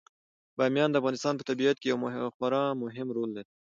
[0.57, 1.99] بامیان د افغانستان په طبیعت کې یو
[2.35, 3.51] خورا مهم رول لري.